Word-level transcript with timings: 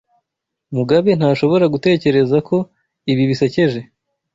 Mugabe 0.75 1.11
ntashobora 1.19 1.65
gutekereza 1.73 2.37
ko 2.47 2.57
ibi 3.11 3.23
bisekeje. 3.29 3.79